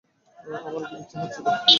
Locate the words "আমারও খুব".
0.37-0.99